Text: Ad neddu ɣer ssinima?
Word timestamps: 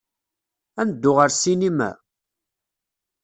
Ad 0.79 0.85
neddu 0.87 1.11
ɣer 1.17 1.29
ssinima? 1.33 1.89